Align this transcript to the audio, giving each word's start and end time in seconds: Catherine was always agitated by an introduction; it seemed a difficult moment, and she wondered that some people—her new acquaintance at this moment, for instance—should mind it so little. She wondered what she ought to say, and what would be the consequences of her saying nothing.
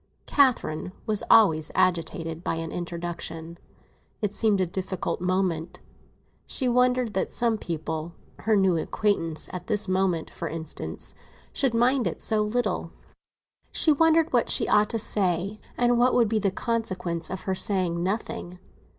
Catherine 0.25 0.93
was 1.05 1.21
always 1.29 1.69
agitated 1.75 2.43
by 2.43 2.55
an 2.55 2.71
introduction; 2.71 3.59
it 4.19 4.33
seemed 4.33 4.59
a 4.59 4.65
difficult 4.65 5.21
moment, 5.21 5.77
and 5.77 5.87
she 6.47 6.67
wondered 6.67 7.13
that 7.13 7.31
some 7.31 7.55
people—her 7.59 8.55
new 8.55 8.77
acquaintance 8.77 9.47
at 9.53 9.67
this 9.67 9.87
moment, 9.87 10.31
for 10.31 10.47
instance—should 10.47 11.75
mind 11.75 12.07
it 12.07 12.19
so 12.19 12.41
little. 12.41 12.89
She 13.71 13.91
wondered 13.91 14.33
what 14.33 14.49
she 14.49 14.67
ought 14.67 14.89
to 14.89 14.97
say, 14.97 15.59
and 15.77 15.99
what 15.99 16.15
would 16.15 16.29
be 16.29 16.39
the 16.39 16.49
consequences 16.49 17.29
of 17.29 17.41
her 17.41 17.53
saying 17.53 18.01
nothing. 18.01 18.57